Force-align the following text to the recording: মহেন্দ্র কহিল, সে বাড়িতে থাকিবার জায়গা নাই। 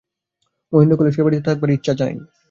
মহেন্দ্র 0.73 0.95
কহিল, 0.97 1.09
সে 1.15 1.21
বাড়িতে 1.23 1.43
থাকিবার 1.47 1.69
জায়গা 1.89 2.05
নাই। 2.07 2.15